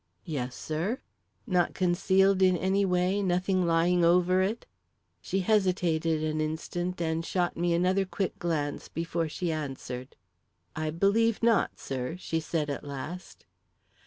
[0.25, 0.99] "Yes, sir."
[1.45, 4.65] "Not concealed in any way nothing lying over it?"
[5.21, 10.15] She hesitated an instant, and shot me another quick glance before she answered.
[10.75, 13.45] "I believe not, sir," she said at last.